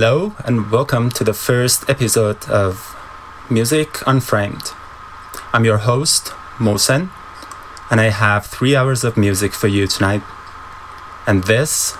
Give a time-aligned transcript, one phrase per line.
[0.00, 2.96] Hello, and welcome to the first episode of
[3.50, 4.70] Music Unframed.
[5.52, 6.28] I'm your host,
[6.58, 7.10] Mohsen,
[7.90, 10.22] and I have three hours of music for you tonight.
[11.26, 11.96] And this,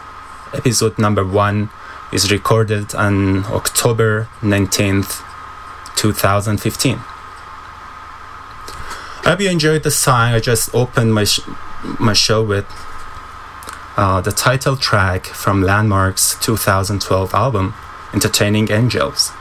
[0.55, 1.71] episode number one,
[2.13, 5.21] is recorded on October 19th,
[5.97, 6.95] 2015.
[6.95, 7.01] I
[9.25, 11.41] hope you enjoyed the song I just opened my, sh-
[11.99, 12.67] my show with.
[13.97, 17.75] Uh, the title track from Landmarq's 2012 album,
[18.15, 19.33] Entertaining Angels.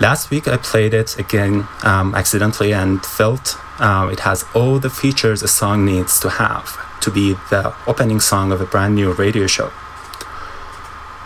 [0.00, 4.90] Last week I played it again um, accidentally and felt uh, it has all the
[4.90, 9.12] features a song needs to have to be the opening song of a brand new
[9.12, 9.72] radio show.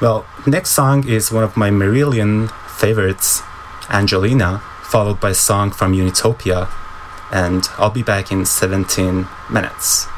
[0.01, 3.43] Well, next song is one of my Marillion favorites,
[3.89, 6.69] Angelina, followed by a song from Unitopia,
[7.33, 10.09] and I'll be back in 17 minutes.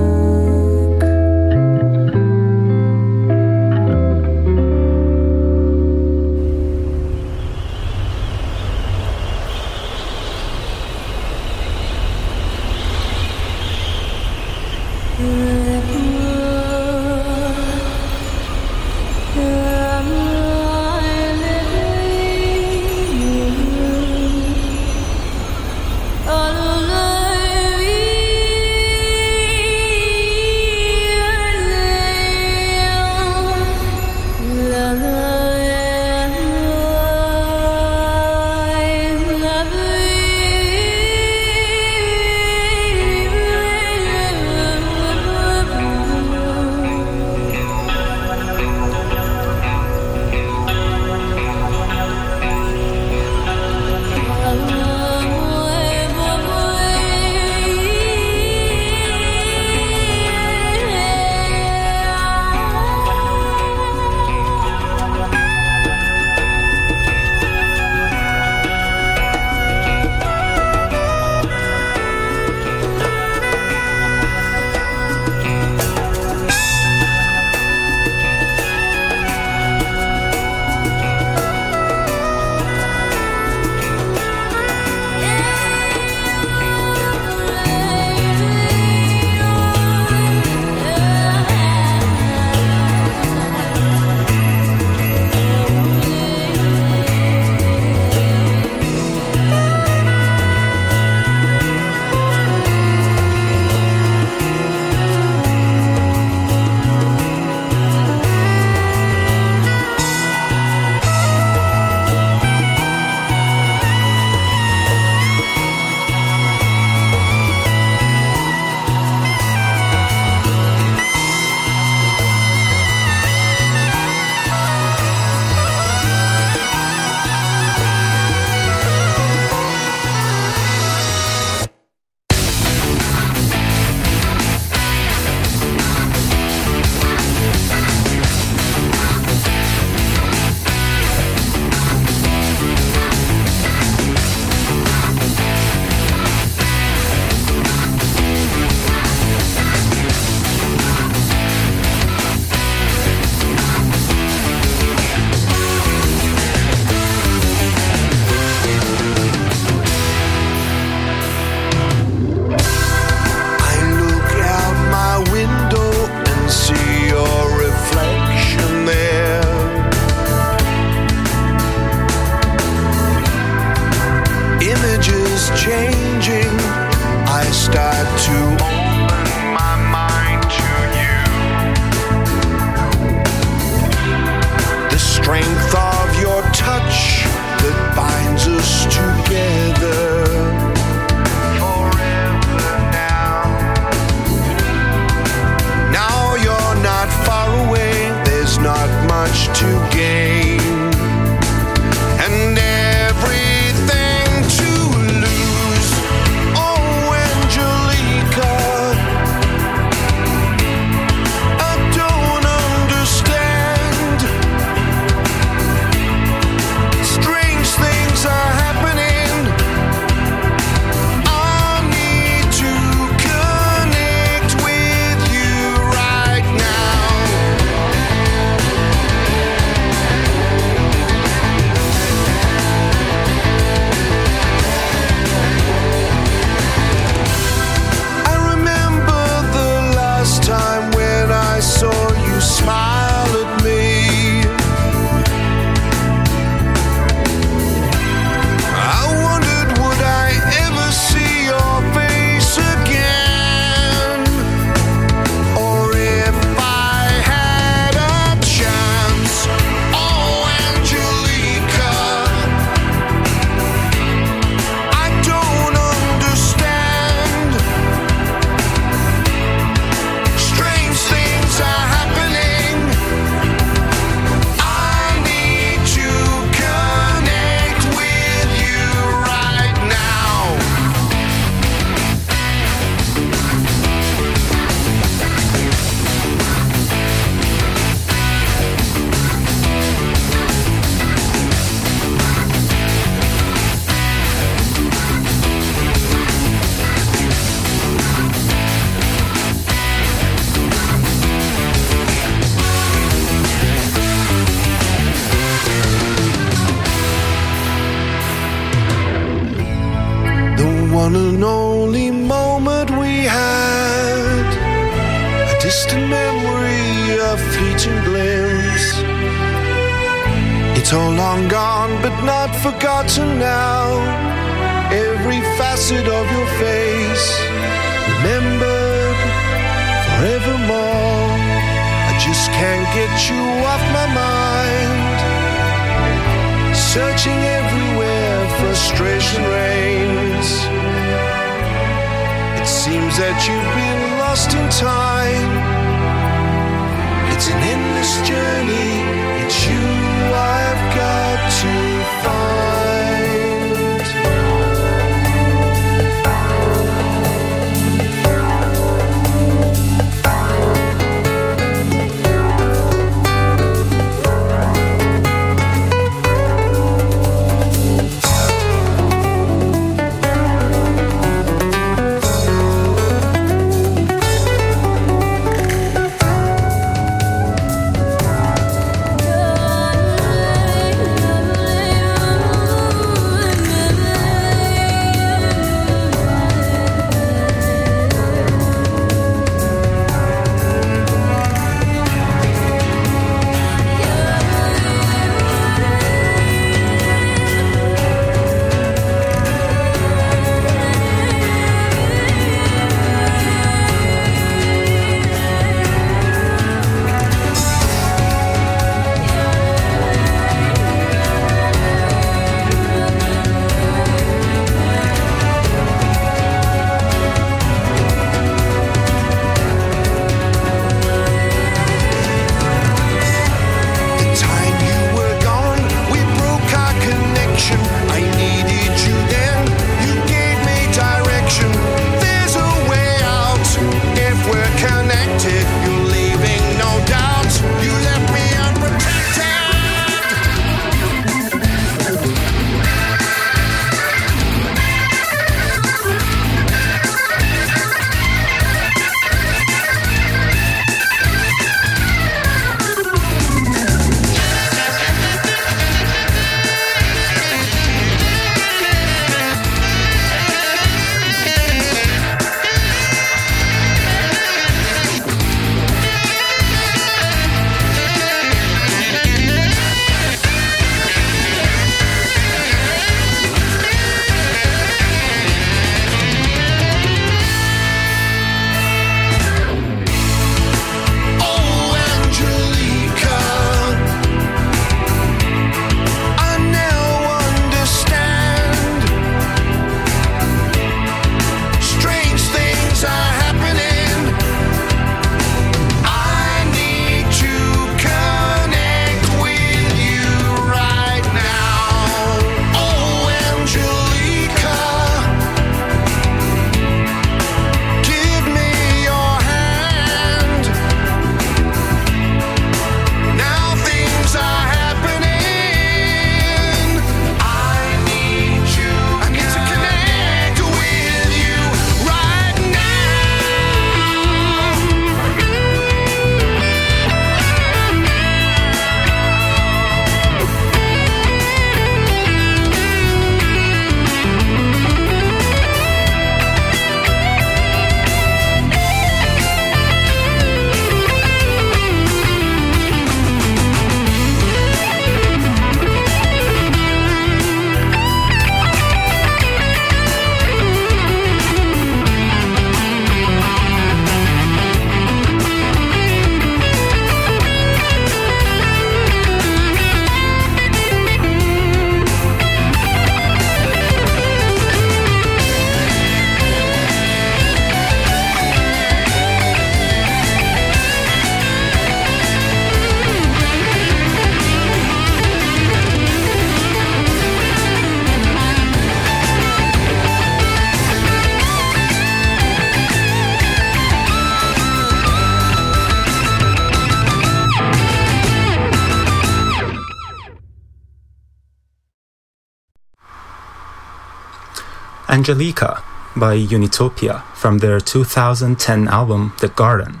[595.14, 595.80] Angelica
[596.16, 600.00] by Unitopia from their 2010 album The Garden.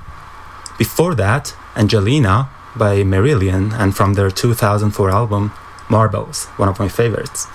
[0.76, 5.52] Before that, Angelina by Marillion and from their 2004 album
[5.88, 7.46] Marbles, one of my favorites.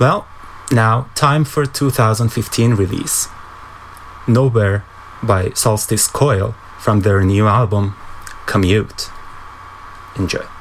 [0.00, 0.26] Well,
[0.72, 3.28] now time for 2015 release.
[4.26, 4.84] Nowhere
[5.22, 7.94] by Solstice Coil from their new album
[8.46, 9.10] Commute.
[10.16, 10.55] Enjoy.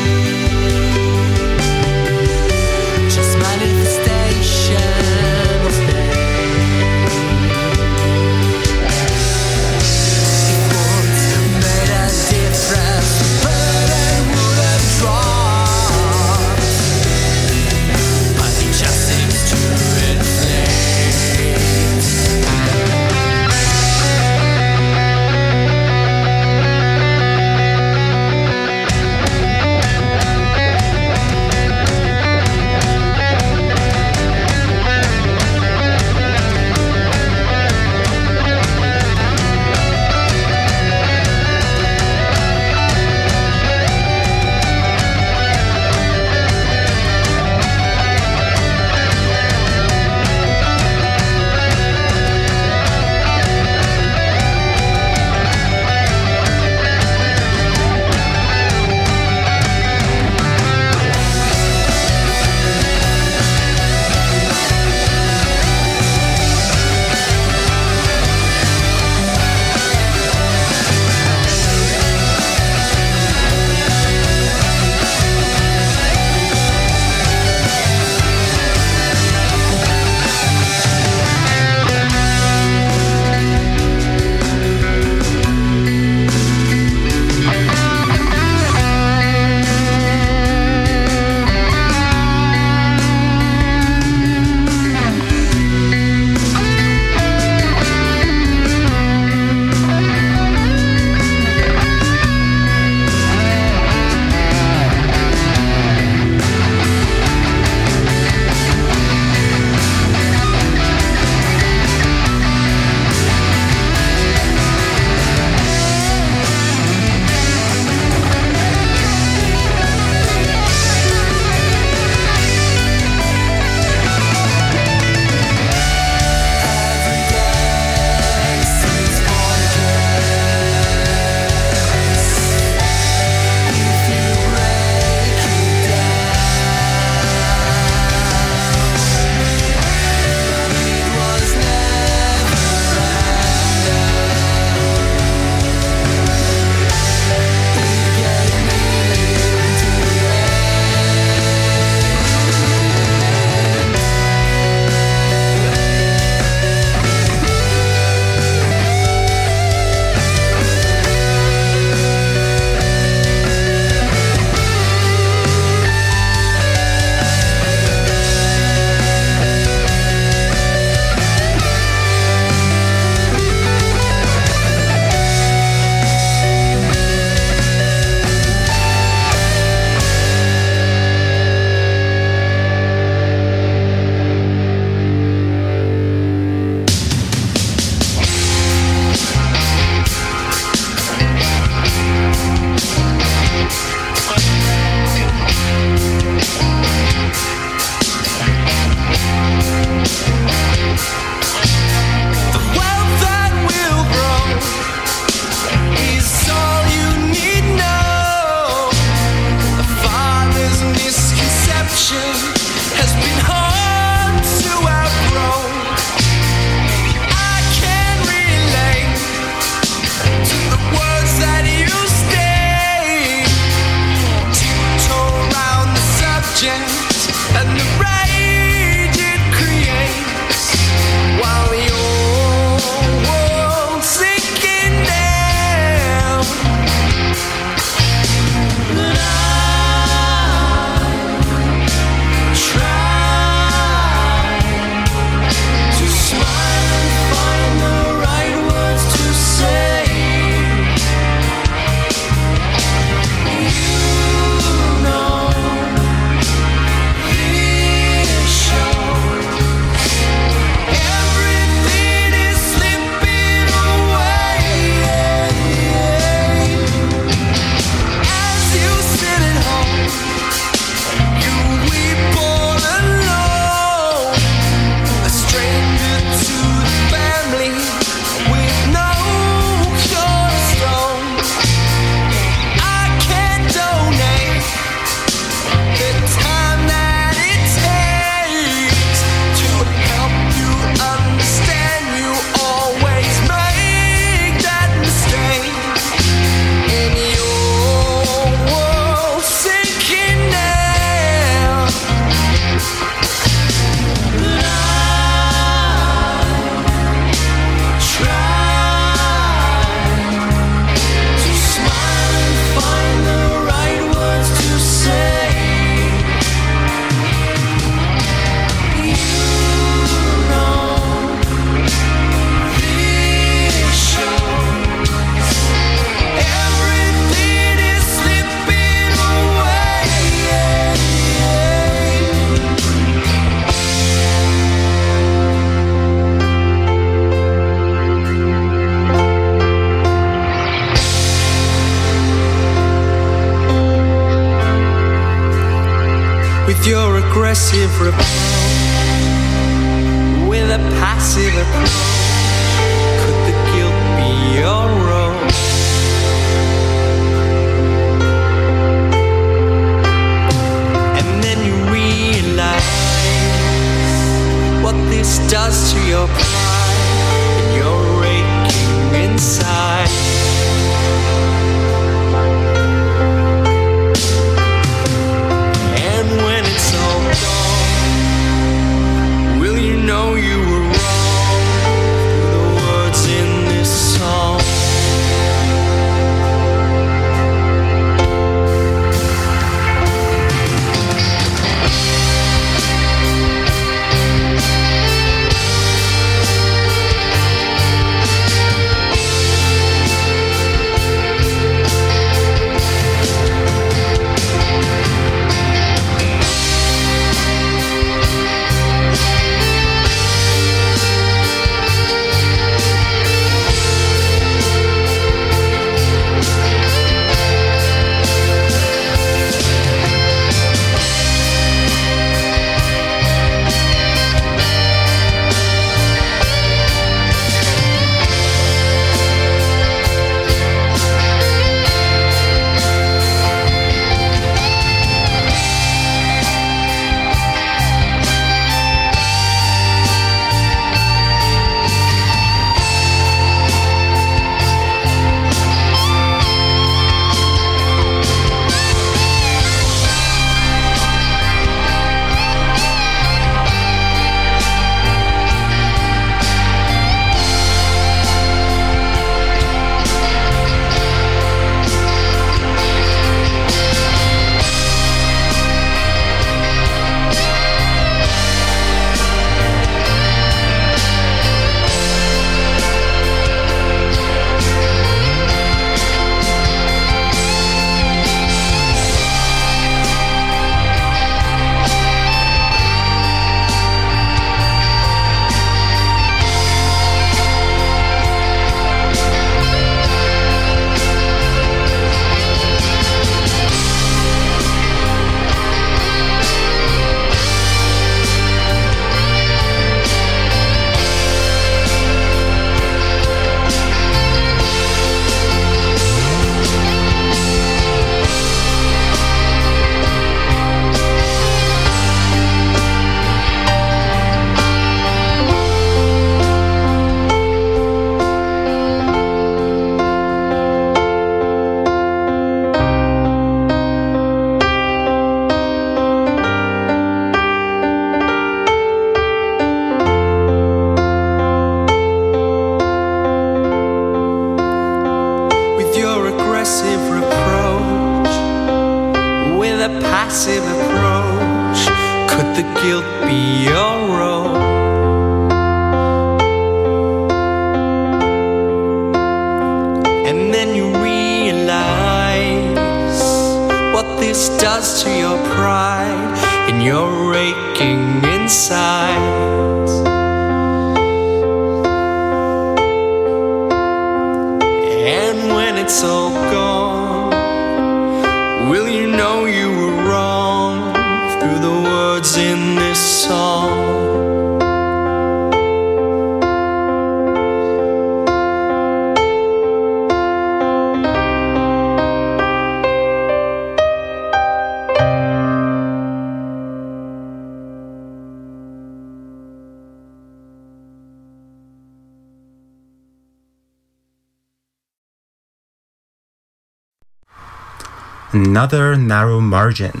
[598.64, 600.00] Another narrow margin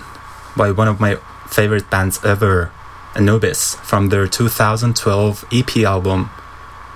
[0.56, 2.72] by one of my favorite bands ever,
[3.14, 6.30] Anubis, from their 2012 EP album,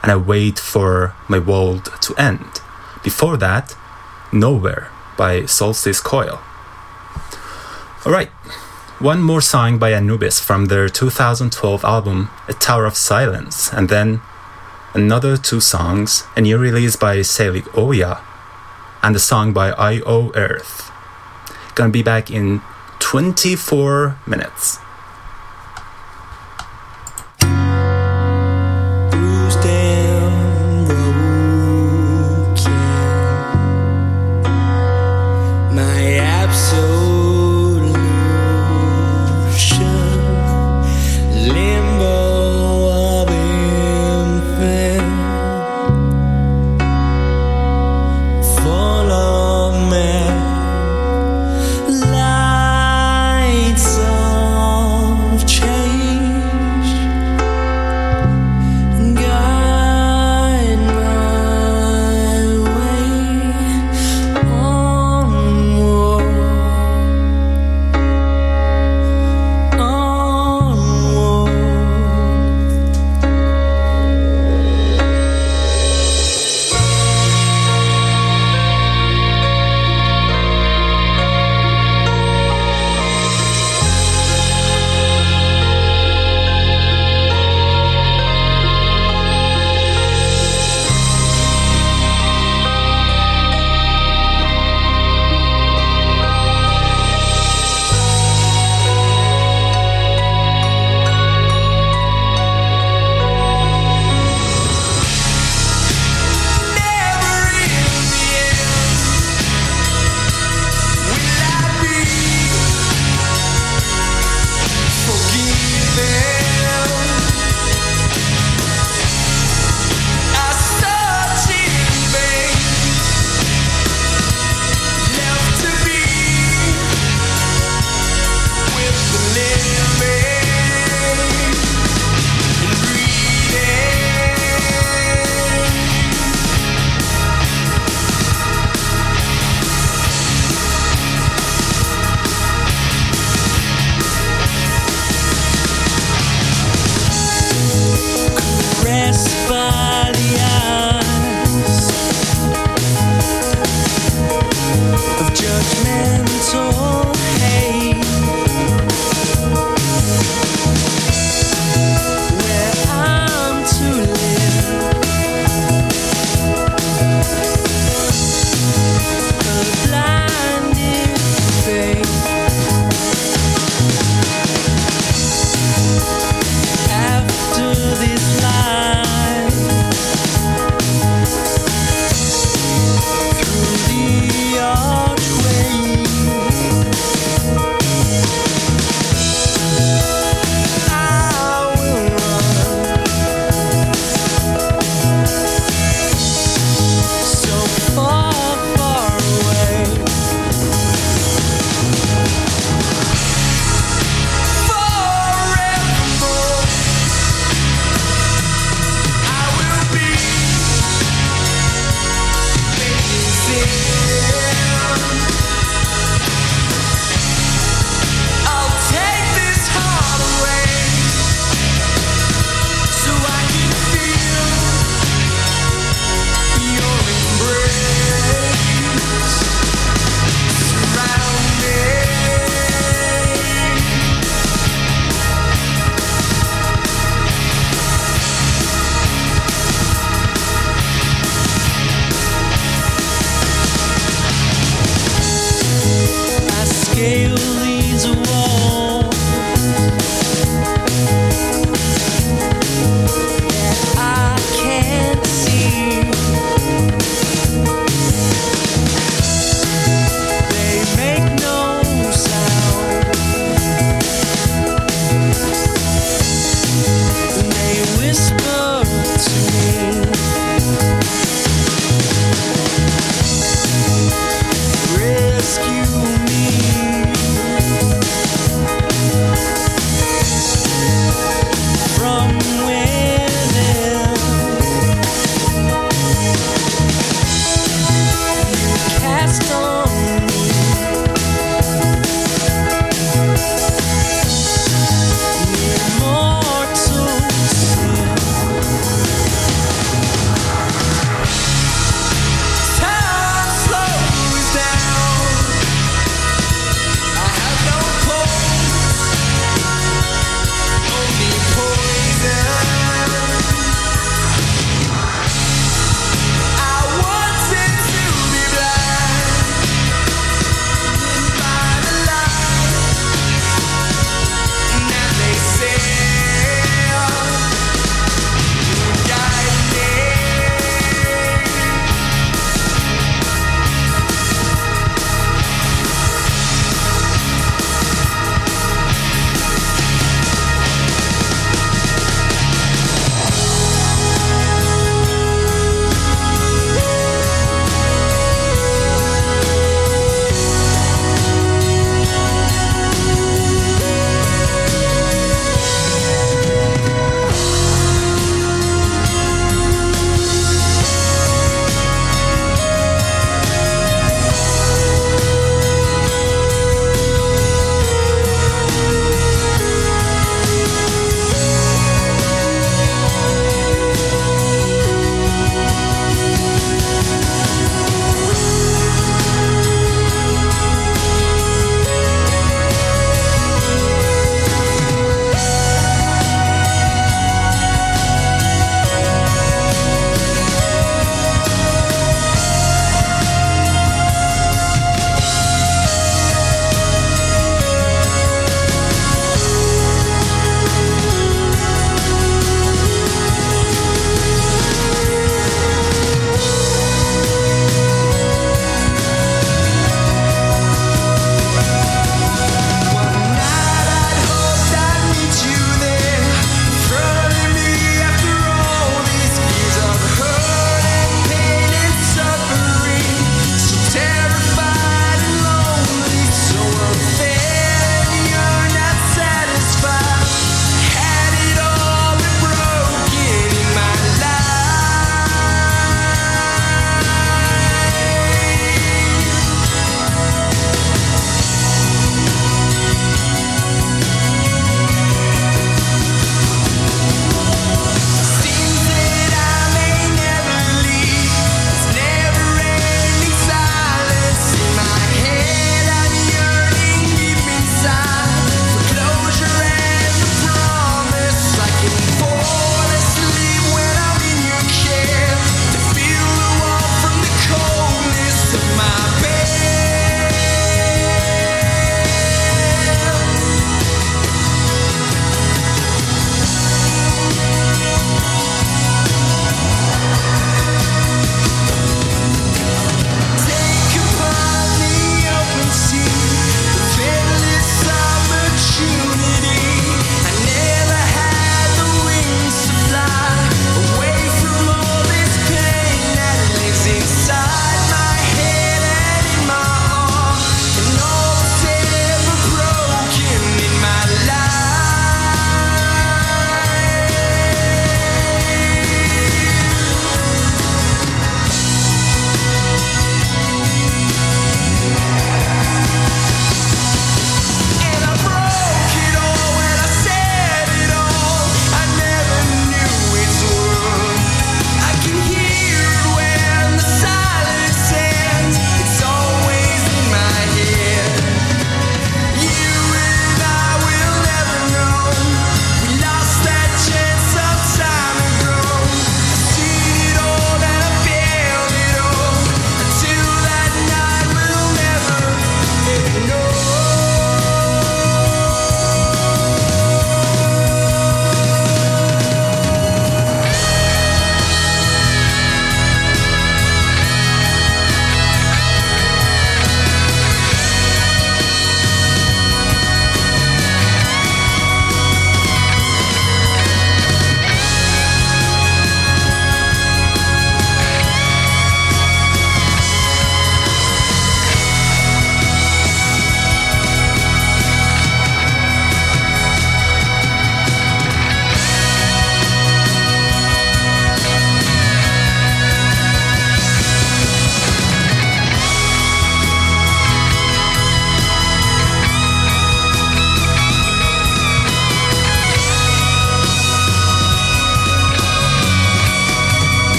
[0.00, 2.60] and I wait for my world to end.
[3.02, 3.74] Before that,
[4.30, 6.38] Nowhere by Solstice Coil.
[8.06, 8.30] Alright,
[9.00, 14.20] one more song by Anubis from their 2012 album, A Tower of Silence, and then
[14.94, 18.20] another two songs, a new release by Selig Oya,
[19.02, 20.30] and a song by I.O.
[20.36, 20.85] Earth.
[21.76, 22.62] Gonna be back in
[22.98, 24.78] 24 minutes.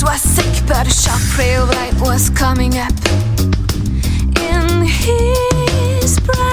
[0.00, 2.92] First was sick, but a sharp ray of light was coming up
[4.40, 6.49] in his breath.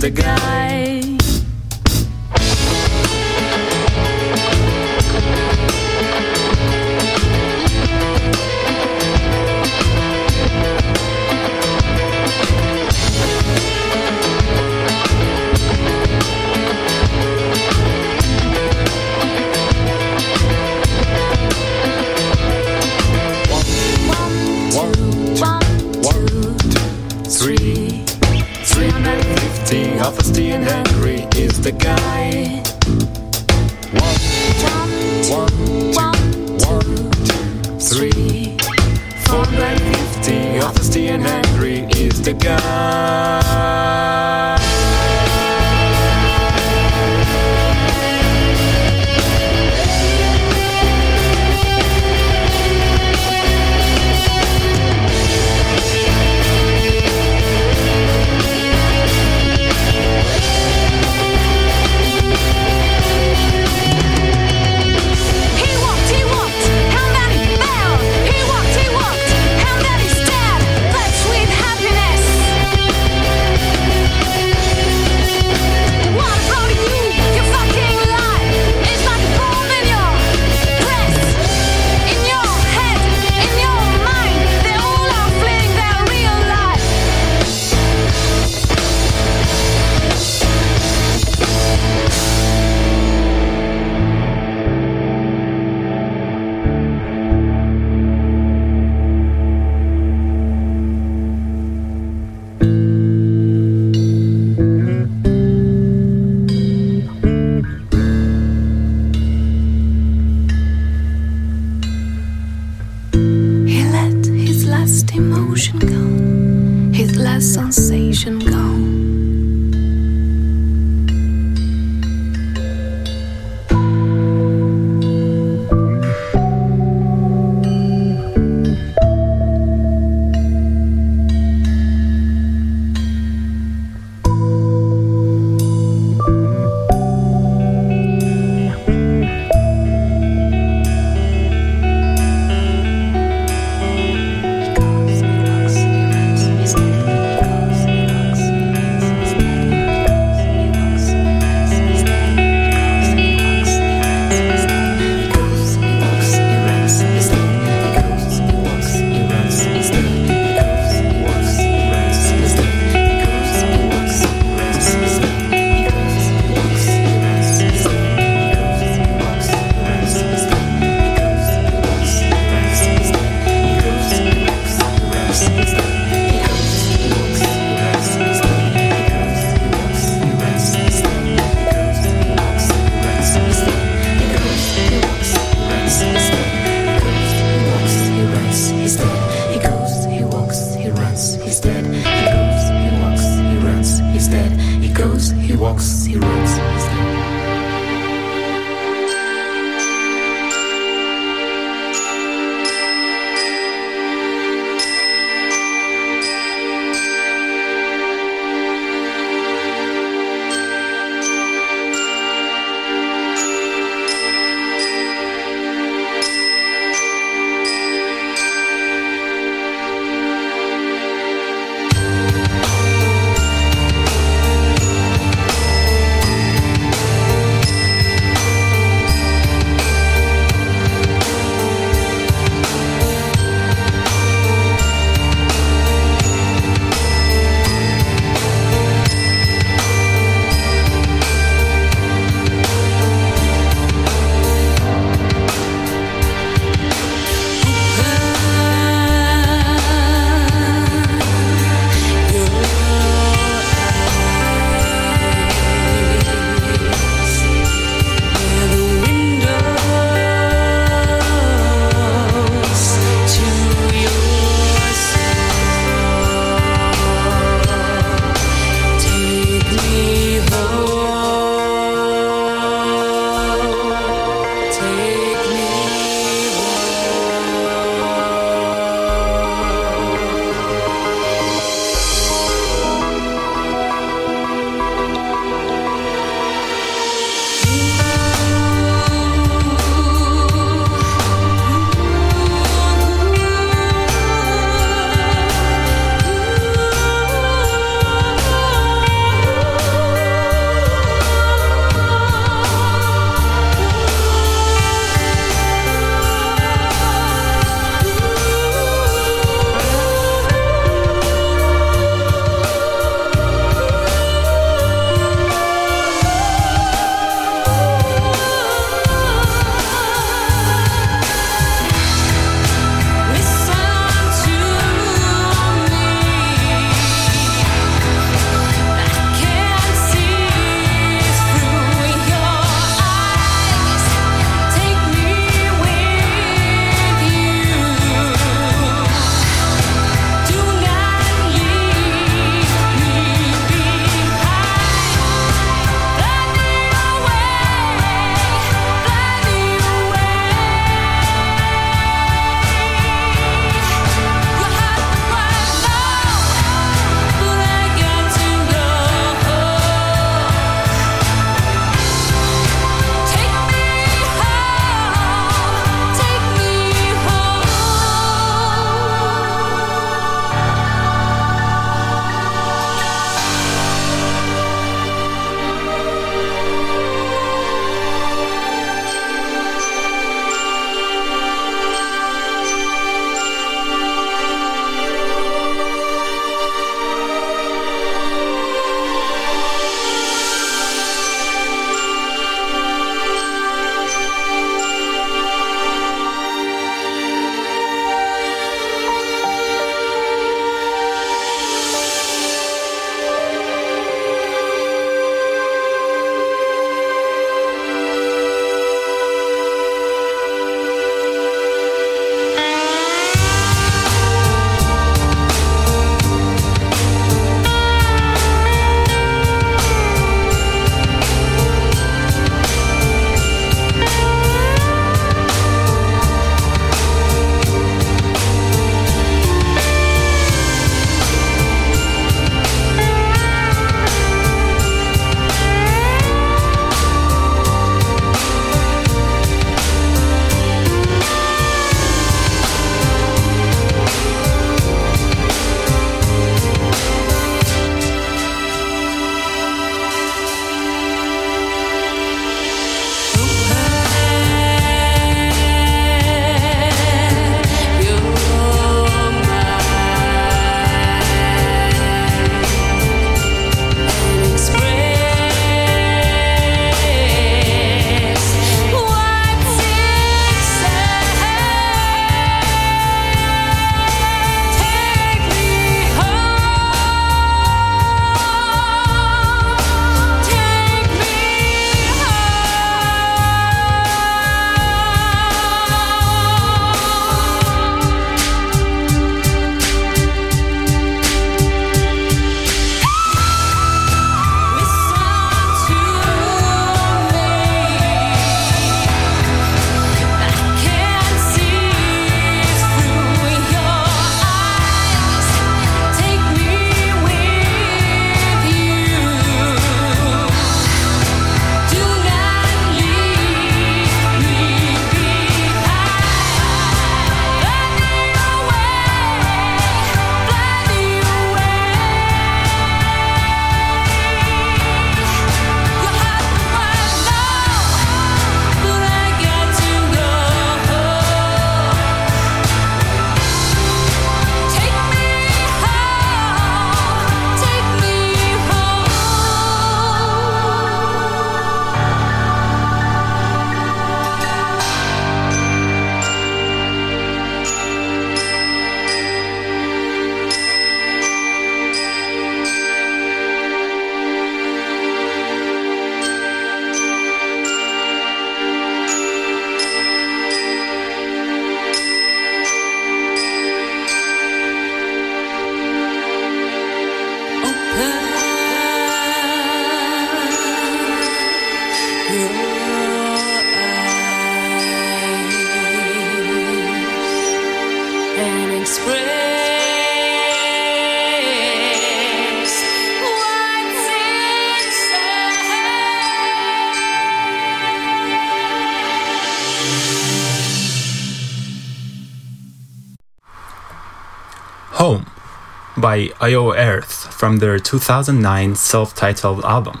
[596.08, 600.00] By IO Earth from their 2009 self titled album.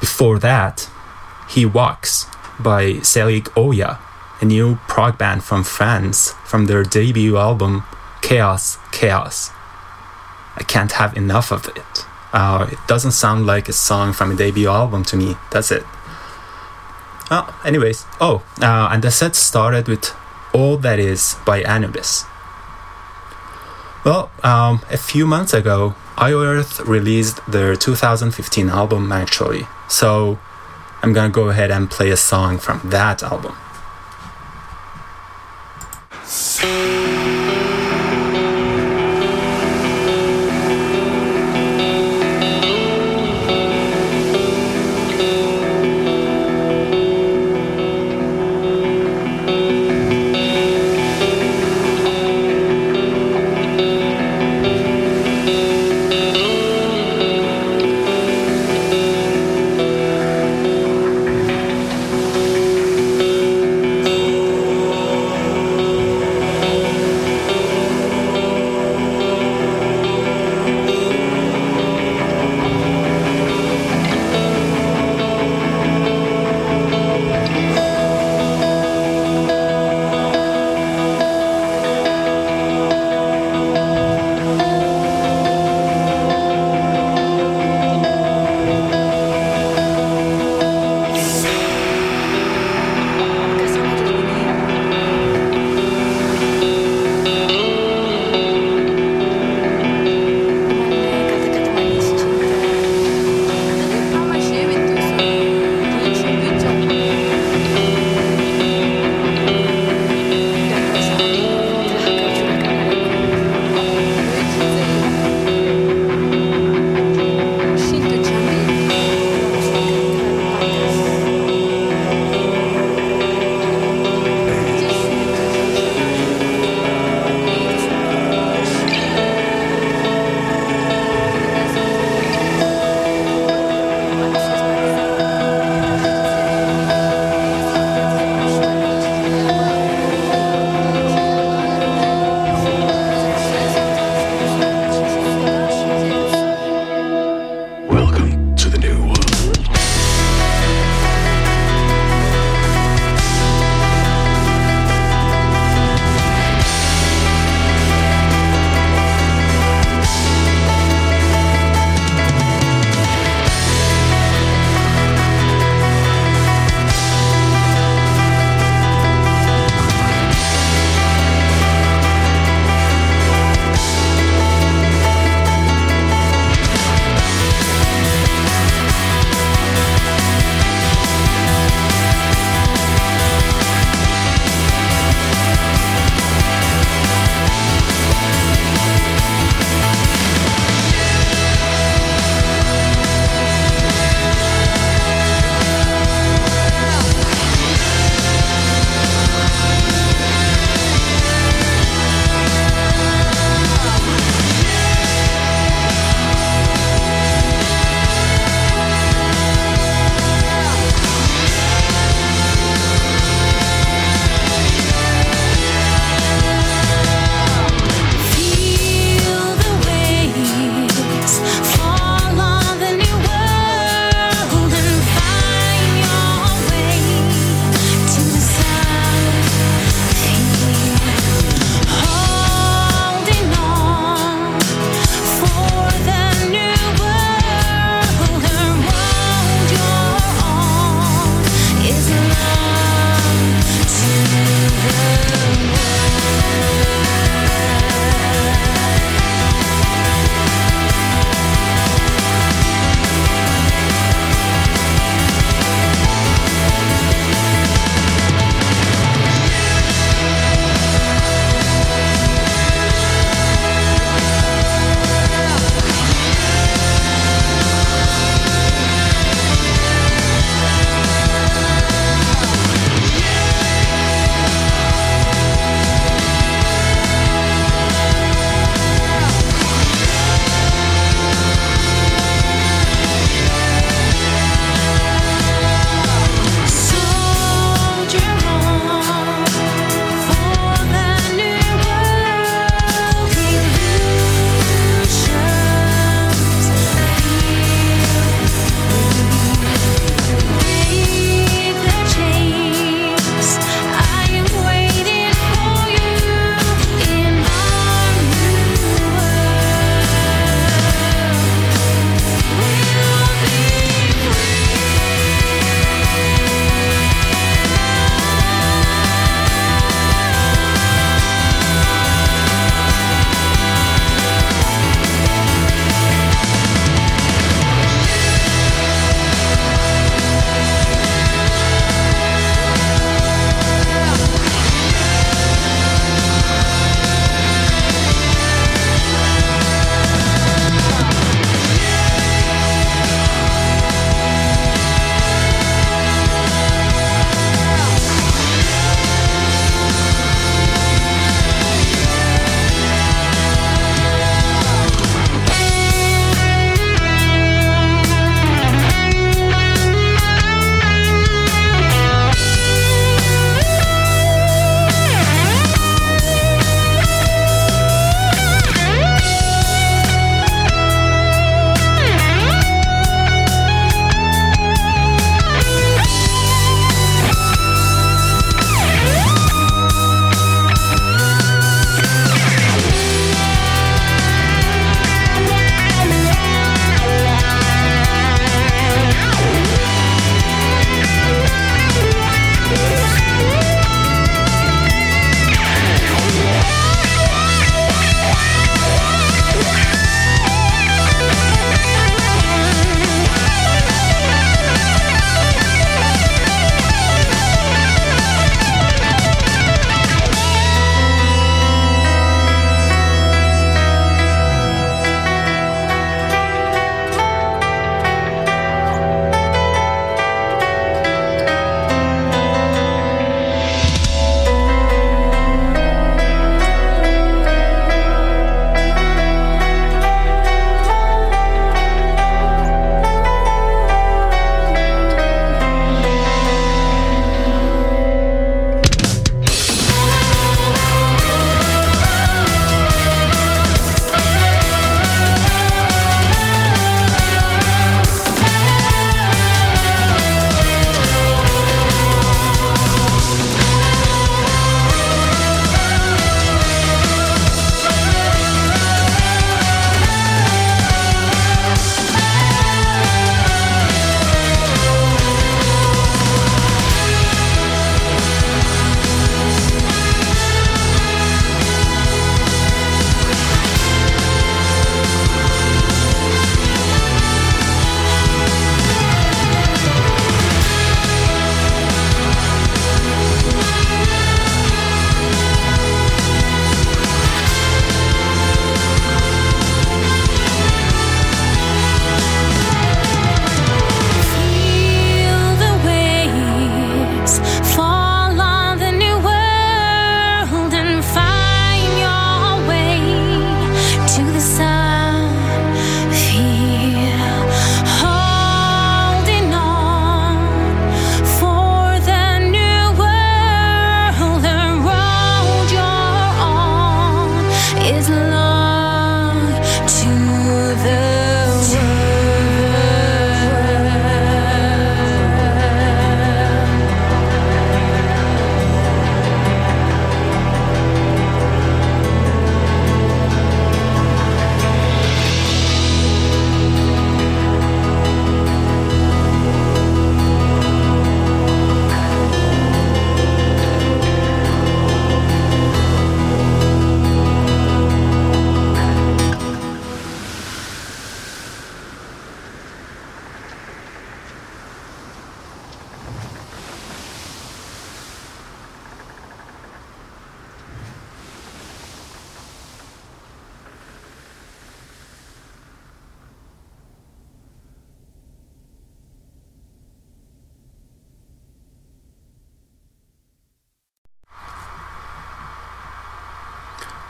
[0.00, 0.90] Before that,
[1.48, 2.26] He Walks
[2.60, 3.98] by Selig Oya,
[4.42, 7.84] a new prog band from France from their debut album
[8.20, 9.50] Chaos Chaos.
[10.60, 11.94] I can't have enough of it.
[12.34, 15.84] Uh, it doesn't sound like a song from a debut album to me, does it?
[17.30, 20.14] Oh, anyways, oh, uh, and the set started with
[20.52, 22.26] All That Is by Anubis.
[24.08, 30.38] Well, um, a few months ago, IO Earth released their 2015 album actually, so
[31.02, 33.54] I'm gonna go ahead and play a song from that album.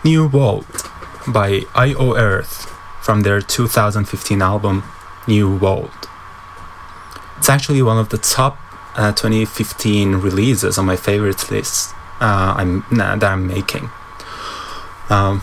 [0.09, 0.65] New World
[1.27, 4.83] by IO Earth from their 2015 album
[5.27, 6.09] New World.
[7.37, 8.57] It's actually one of the top
[8.97, 13.91] uh, 2015 releases on my favorites list uh, I'm, nah, that I'm making.
[15.11, 15.43] Um,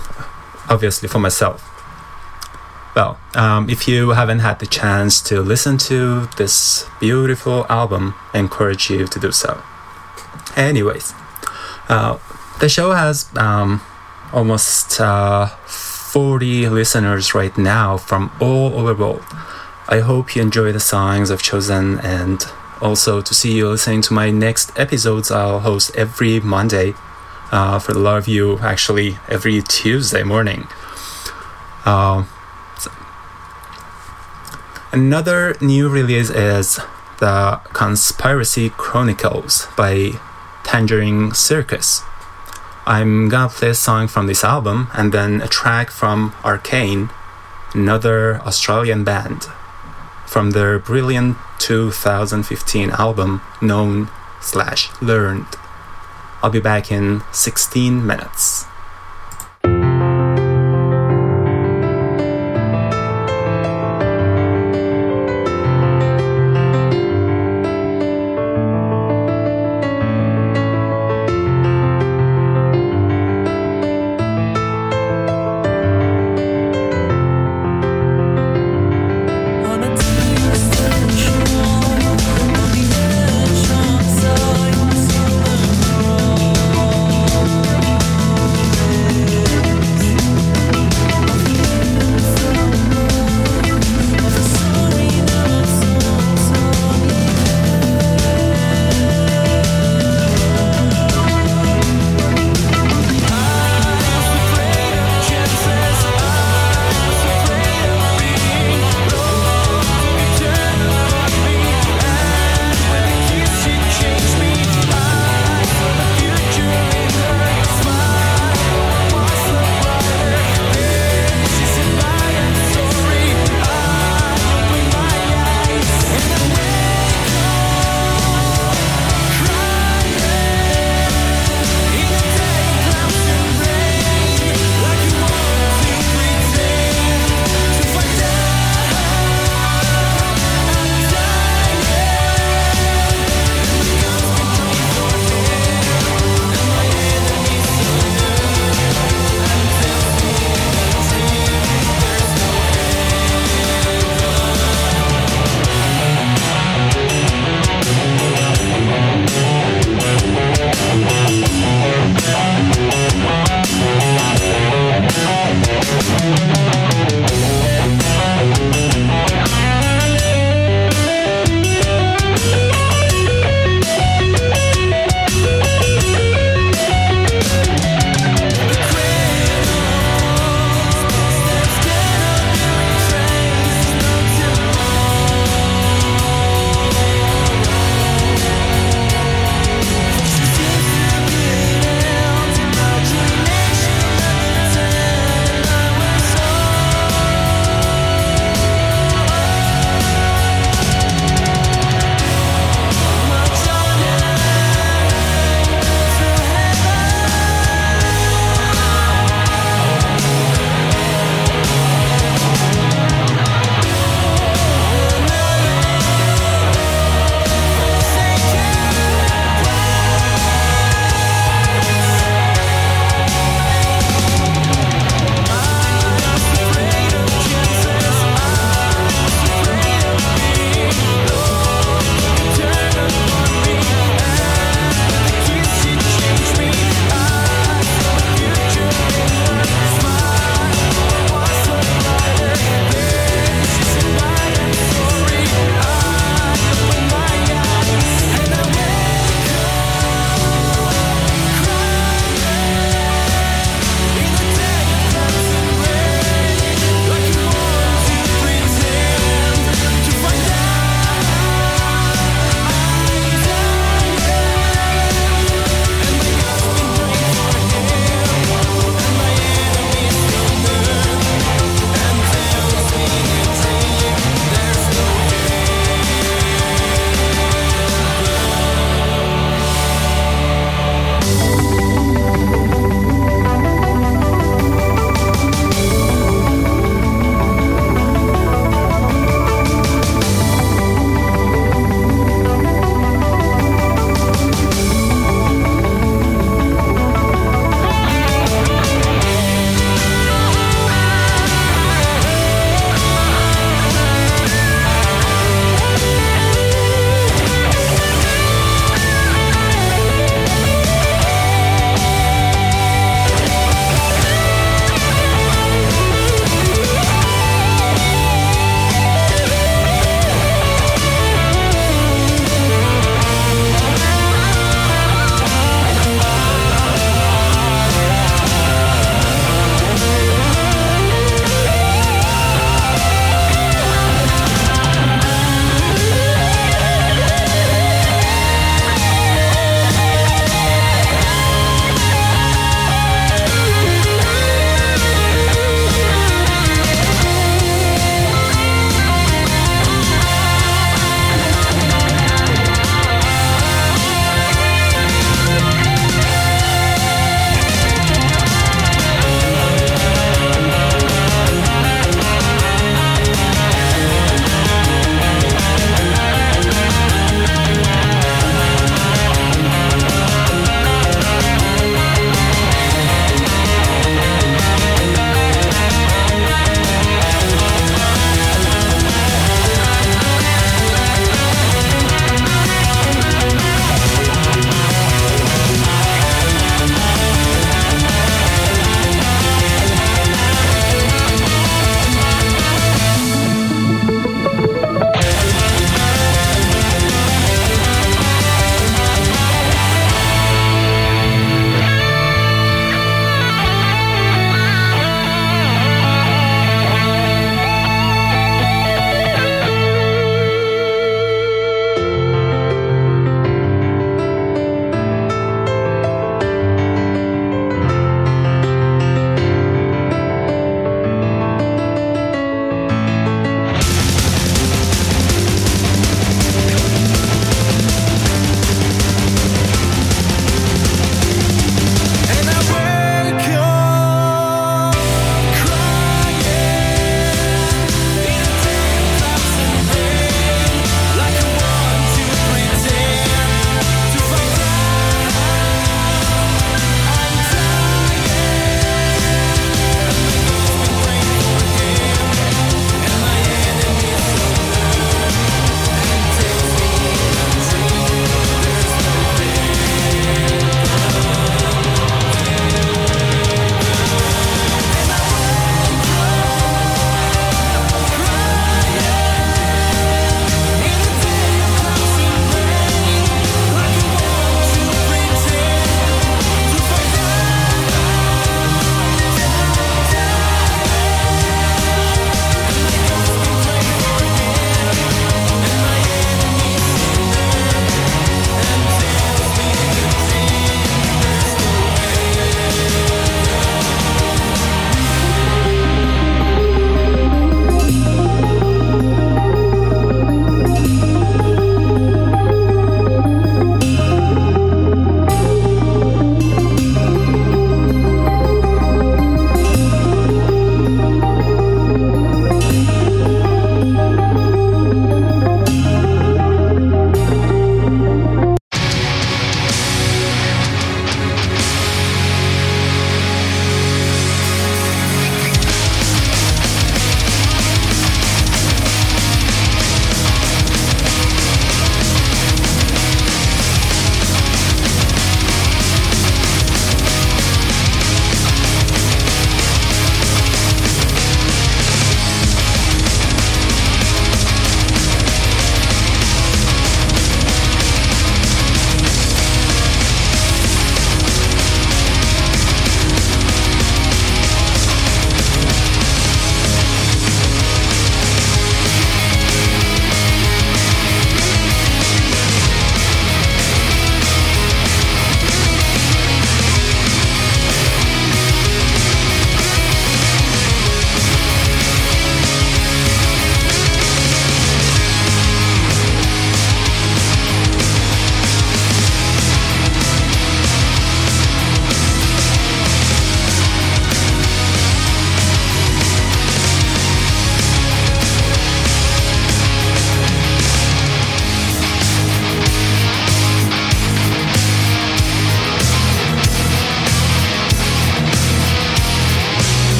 [0.68, 1.62] obviously for myself.
[2.96, 8.40] Well, um, if you haven't had the chance to listen to this beautiful album, I
[8.40, 9.62] encourage you to do so.
[10.56, 11.14] Anyways,
[11.88, 12.18] uh,
[12.60, 13.82] the show has um,
[14.36, 19.24] almost uh, 40 listeners right now from all over the world.
[19.88, 22.46] I hope you enjoy the songs I've chosen and
[22.82, 26.94] also to see you listening to my next episodes I'll host every Monday.
[27.52, 30.68] Uh, for the lot of you, actually, every Tuesday morning.
[31.86, 32.26] Uh,
[34.96, 36.80] Another new release is
[37.20, 40.12] The Conspiracy Chronicles by
[40.64, 42.02] Tangerine Circus.
[42.88, 47.10] I'm gonna play a song from this album and then a track from Arcane,
[47.74, 49.48] another Australian band,
[50.28, 54.10] from their brilliant 2015 album known
[54.40, 55.48] slash learned.
[56.44, 58.68] I'll be back in 16 minutes.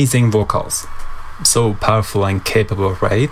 [0.00, 0.86] Amazing vocals.
[1.44, 3.30] So powerful and capable, right?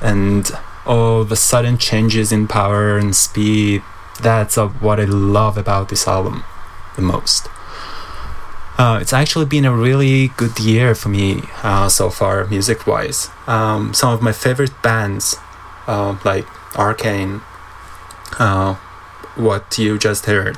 [0.00, 0.50] And
[0.86, 3.82] all the sudden changes in power and speed,
[4.22, 6.44] that's uh, what I love about this album
[6.96, 7.48] the most.
[8.78, 13.28] Uh, it's actually been a really good year for me uh, so far, music wise.
[13.46, 15.36] Um, some of my favorite bands,
[15.86, 17.42] uh, like Arcane,
[18.38, 18.76] uh,
[19.36, 20.56] what you just heard,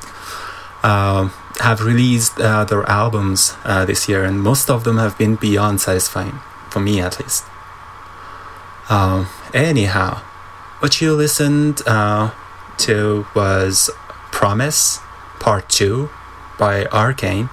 [0.84, 5.36] um, have released uh, their albums uh, this year, and most of them have been
[5.36, 7.44] beyond satisfying, for me at least.
[8.88, 10.22] Um, anyhow,
[10.80, 12.32] what you listened uh,
[12.78, 13.90] to was
[14.32, 15.00] Promise
[15.38, 16.10] Part 2
[16.58, 17.46] by Arcane,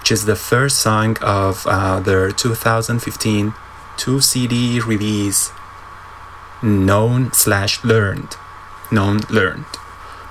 [0.00, 3.54] which is the first song of uh, their 2015
[3.96, 5.52] two CD release,
[6.62, 8.36] Known slash Learned.
[8.90, 9.66] Known Learned.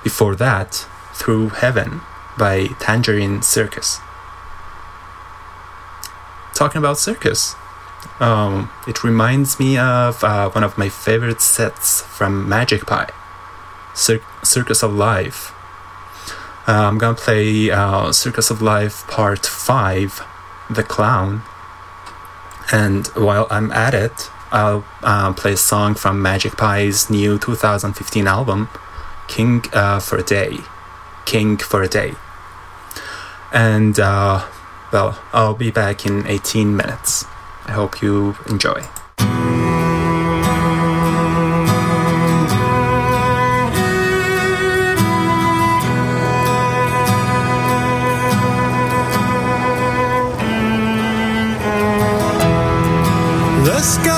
[0.02, 2.00] Before that, Through Heaven
[2.38, 4.00] by Tangerine Circus.
[6.54, 7.56] Talking about circus,
[8.20, 13.10] um, it reminds me of uh, one of my favorite sets from Magic Pie,
[13.94, 15.52] Cir- Circus of Life.
[16.66, 20.22] Uh, I'm gonna play uh, Circus of Life Part 5,
[20.70, 21.42] The Clown.
[22.72, 28.26] And while I'm at it, I'll uh, play a song from Magic Pie's new 2015
[28.26, 28.68] album,
[29.26, 30.58] King uh, for a Day.
[31.26, 32.14] King for a Day.
[33.54, 34.44] And, uh,
[34.92, 37.24] well, I'll be back in 18 minutes.
[37.66, 38.82] I hope you enjoy.
[53.64, 54.13] The sky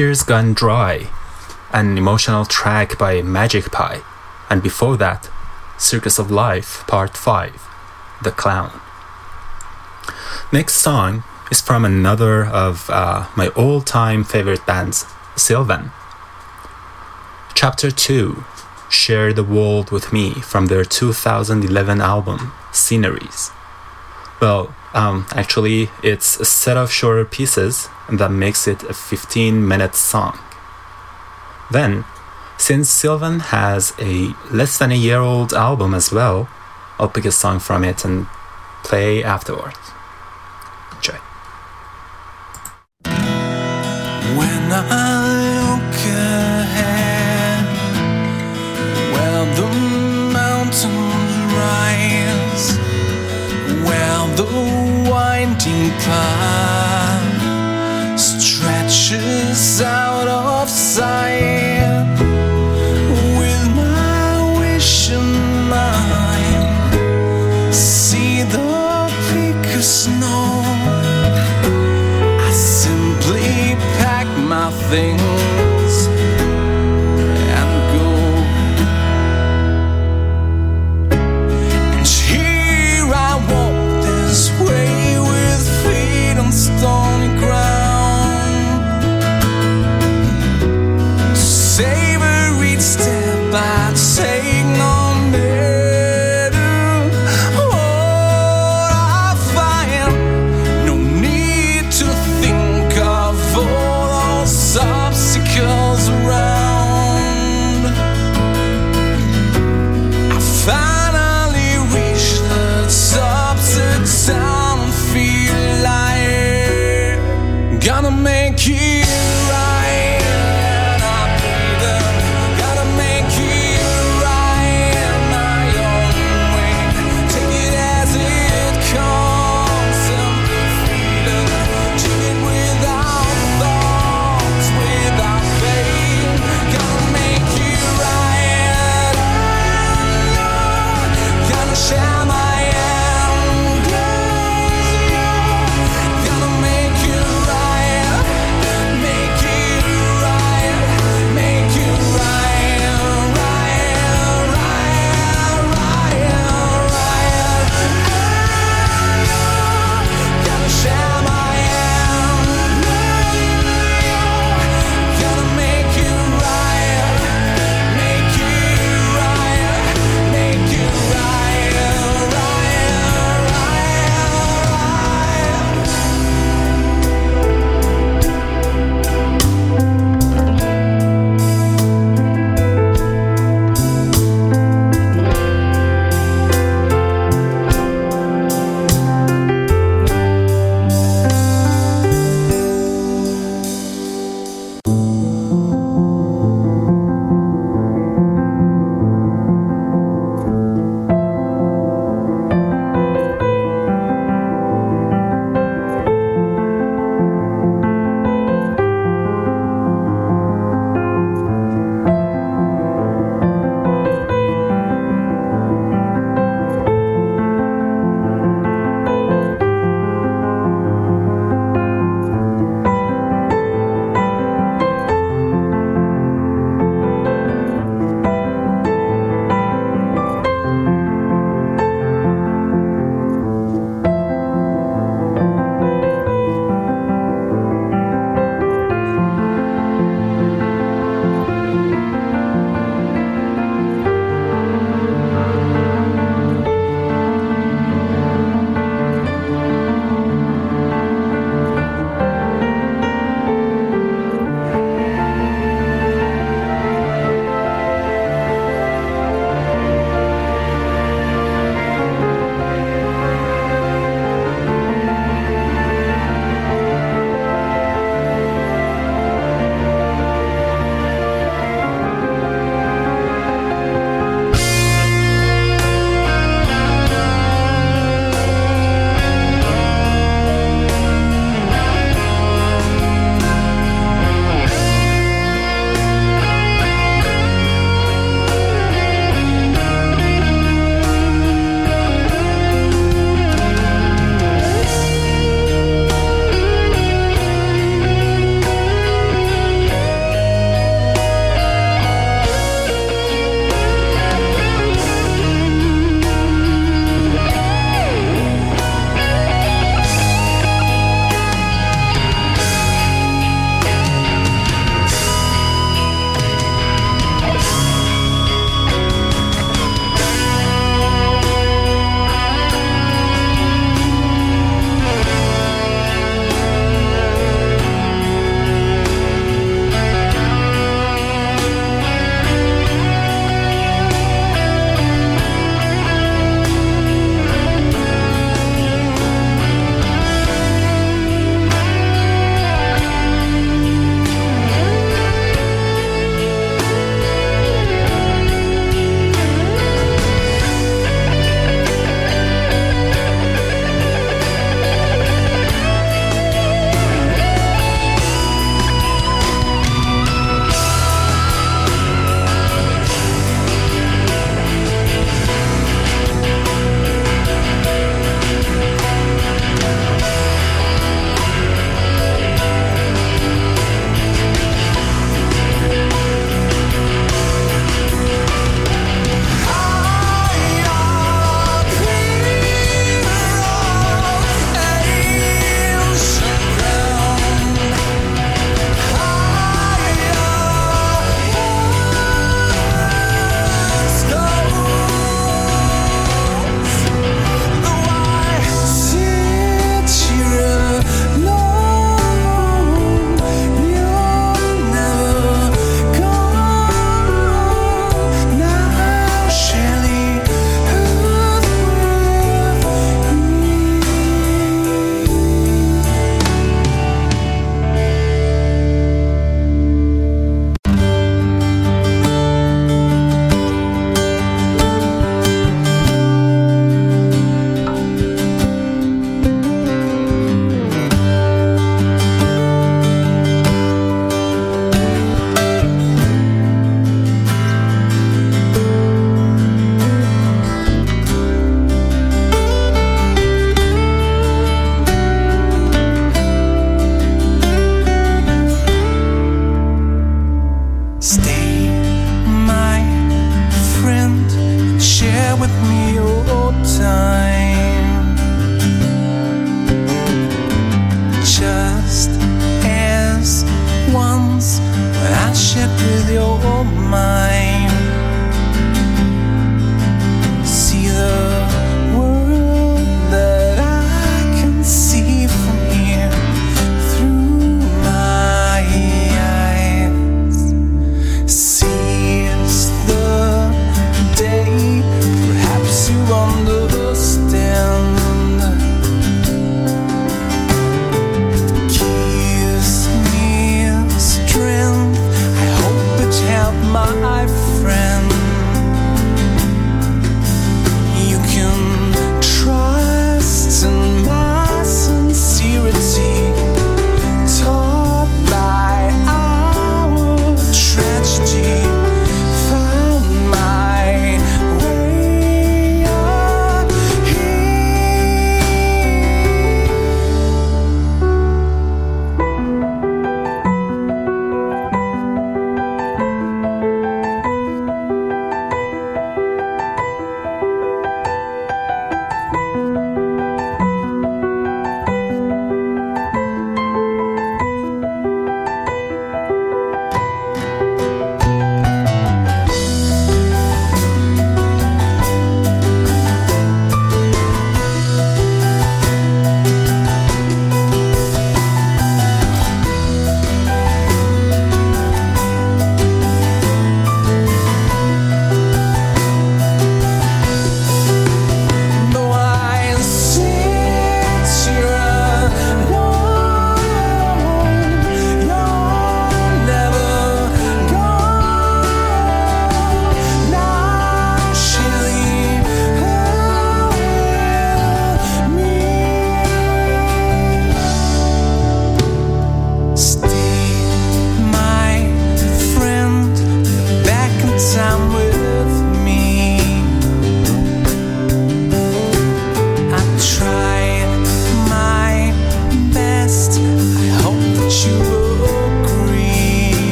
[0.00, 1.10] Tears Gone Dry,
[1.74, 4.00] an emotional track by Magic Pie,
[4.48, 5.28] and before that,
[5.76, 7.68] Circus of Life Part 5,
[8.22, 8.80] The Clown.
[10.50, 15.04] Next song is from another of uh, my all time favorite bands,
[15.36, 15.90] Sylvan.
[17.52, 18.42] Chapter 2
[18.88, 23.50] Share the World with Me from their 2011 album, Sceneries.
[24.40, 29.94] Well, um, actually, it's a set of shorter pieces that makes it a 15 minute
[29.94, 30.38] song.
[31.70, 32.04] Then,
[32.58, 36.48] since Sylvan has a less than a year old album as well,
[36.98, 38.26] I'll pick a song from it and
[38.82, 39.78] play afterwards.
[40.96, 41.18] Enjoy.
[56.04, 57.40] Path
[58.18, 62.06] stretches out of sight,
[63.38, 65.28] with my wish in
[65.68, 66.94] mind,
[67.74, 70.62] see the peak of snow.
[72.48, 75.39] I simply pack my things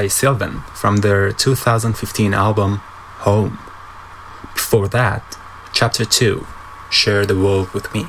[0.00, 2.80] by Sylvan from their 2015 album
[3.28, 3.58] Home.
[4.54, 5.22] Before that,
[5.74, 6.46] Chapter 2
[6.90, 8.06] Share the World with Me.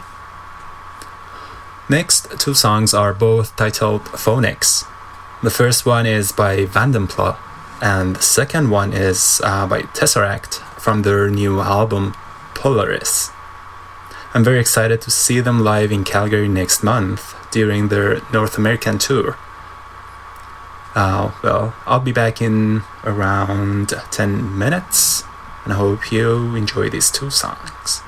[1.89, 4.85] Next two songs are both titled Phoenix.
[5.43, 7.35] The first one is by Vanden Plas,
[7.81, 12.13] and the second one is uh, by Tesseract from their new album
[12.53, 13.31] Polaris.
[14.33, 18.97] I'm very excited to see them live in Calgary next month during their North American
[18.97, 19.37] tour.
[20.93, 25.23] Uh, well, I'll be back in around 10 minutes,
[25.63, 28.03] and I hope you enjoy these two songs.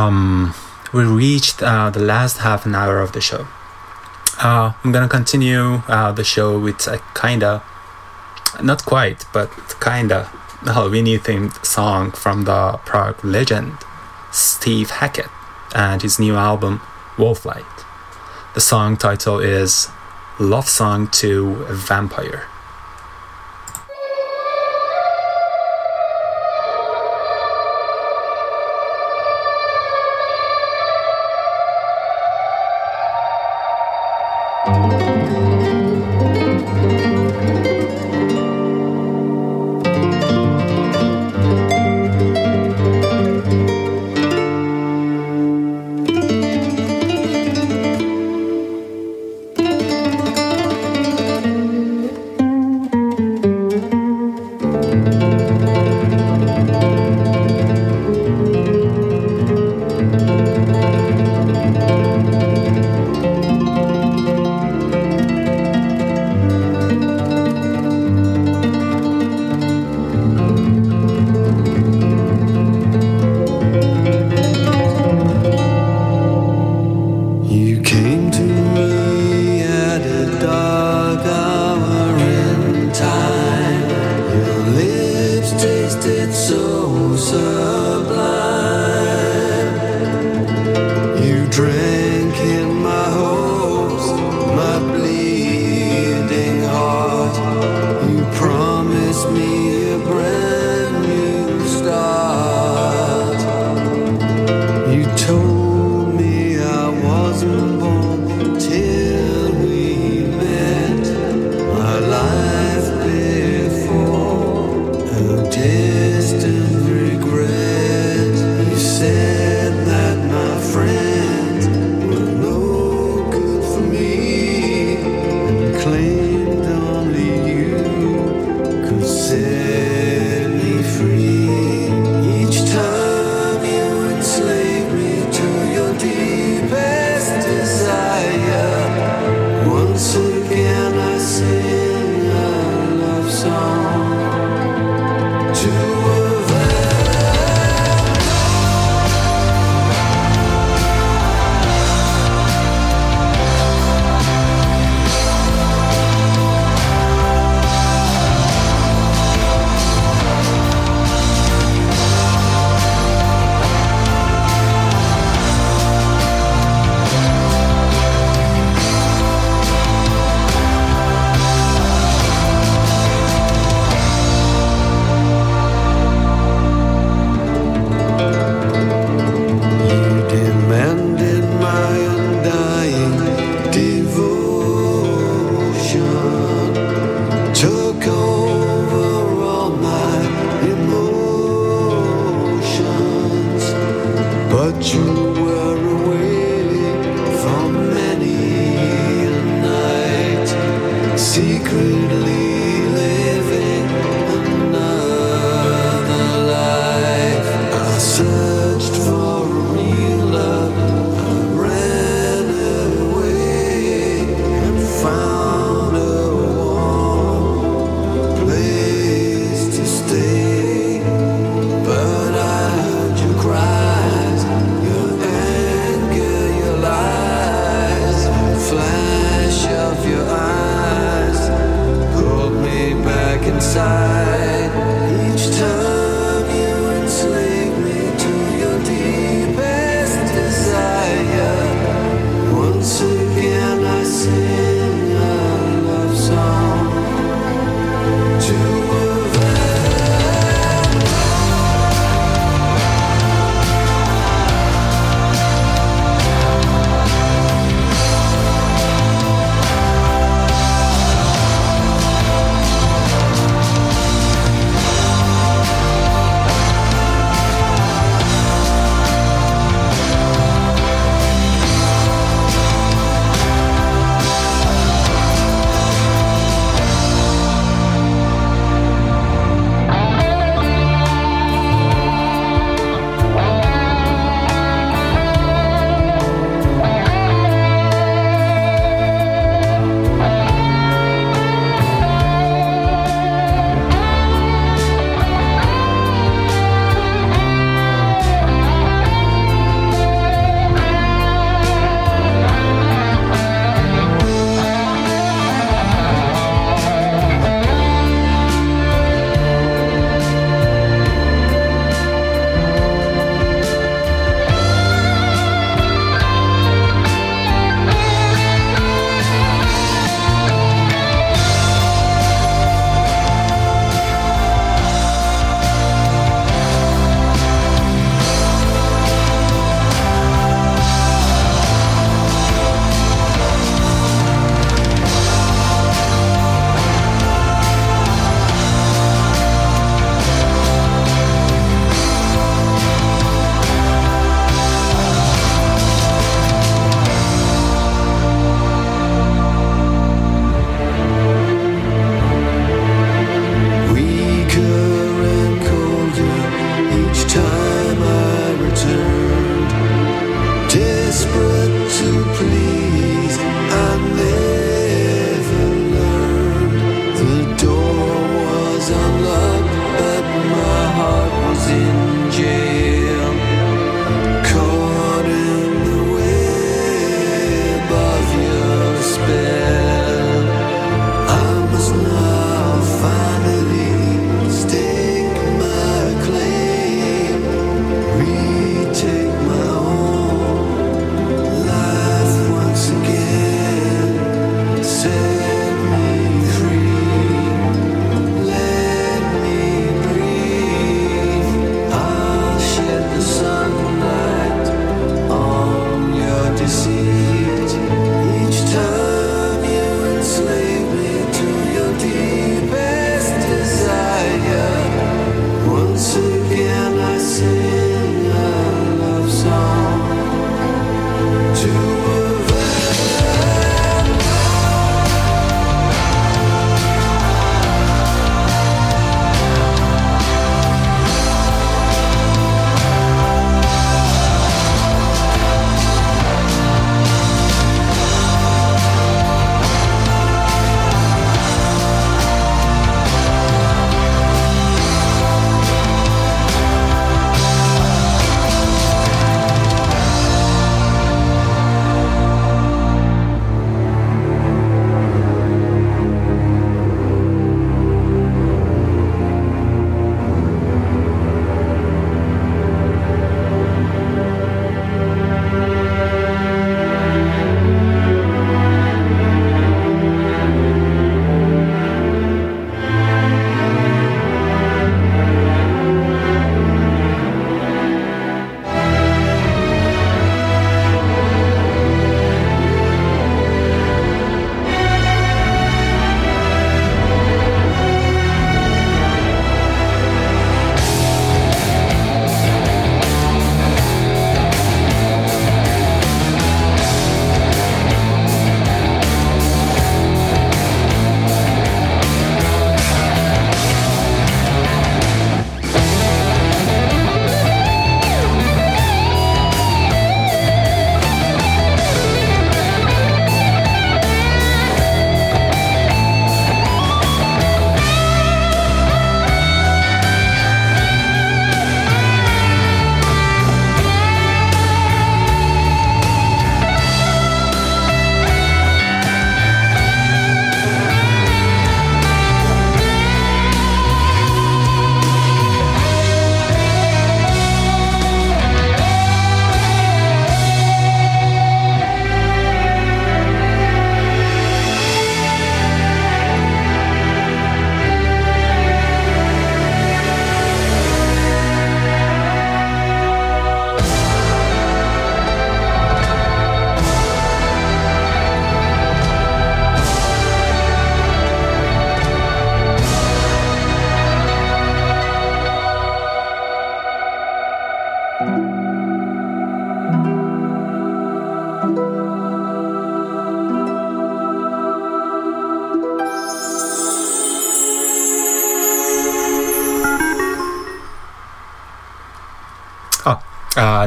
[0.00, 0.54] um,
[0.92, 3.46] we reached uh, the last half an hour of the show.
[4.42, 7.62] Uh, I'm gonna continue uh, the show with a kinda,
[8.62, 10.24] not quite, but kinda
[10.64, 13.72] Halloween-themed song from the prog legend
[14.32, 15.30] Steve Hackett
[15.74, 16.80] and his new album
[17.16, 17.84] Wolflight.
[18.54, 19.88] The song title is
[20.38, 22.46] Love Song to a Vampire.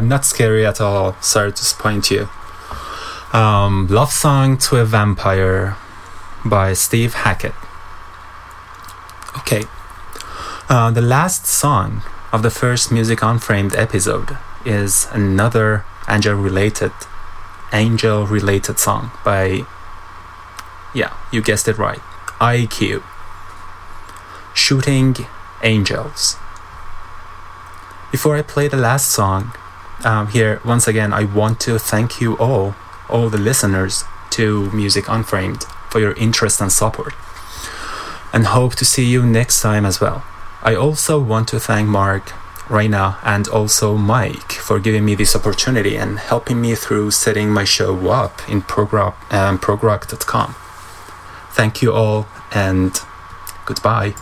[0.08, 1.16] Not scary at all.
[1.22, 2.30] Sorry to disappoint you.
[3.32, 5.76] Um, Love Song to a Vampire
[6.46, 7.56] by Steve Hackett.
[9.38, 9.64] Okay.
[10.70, 16.92] Uh, the last song of the first Music Unframed episode is another angel related
[17.72, 19.66] angel related song by
[20.94, 22.00] yeah, you guessed it right.
[22.40, 23.04] IQ.
[24.54, 25.16] Shooting
[25.64, 26.36] Angels.
[28.12, 29.54] Before I play the last song,
[30.06, 32.76] um, here once again I want to thank you all,
[33.10, 37.14] all the listeners to Music Unframed for your interest and support,
[38.34, 40.24] and hope to see you next time as well.
[40.64, 42.32] I also want to thank Mark,
[42.70, 47.66] Reina, and also Mike for giving me this opportunity and helping me through setting my
[47.66, 50.56] show up in progr- um, progrock.com.
[51.52, 53.00] Thank you all and
[53.66, 54.16] goodbye.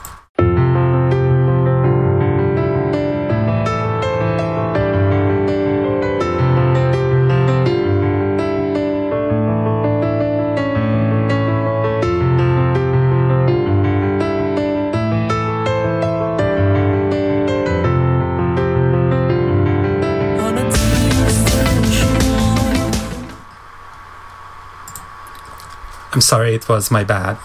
[26.22, 27.40] I'm sorry, it was my bad.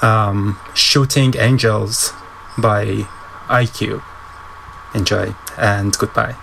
[0.00, 2.12] Um, Shooting Angels
[2.56, 3.08] by
[3.48, 4.00] IQ.
[4.94, 6.36] Enjoy and goodbye.